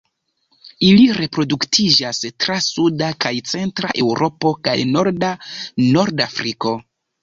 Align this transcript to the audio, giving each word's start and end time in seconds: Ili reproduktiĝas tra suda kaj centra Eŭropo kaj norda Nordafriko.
Ili 0.87 1.03
reproduktiĝas 1.17 2.23
tra 2.45 2.57
suda 2.69 3.13
kaj 3.27 3.35
centra 3.53 3.95
Eŭropo 4.07 4.57
kaj 4.69 4.79
norda 4.99 5.35
Nordafriko. 5.97 6.79